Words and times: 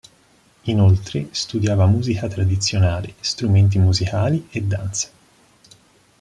Inoltre, 0.63 1.27
studiava 1.29 1.85
musica 1.85 2.27
tradizionale, 2.27 3.13
strumenti 3.19 3.77
musicali 3.77 4.47
e 4.49 4.63
danza. 4.63 5.09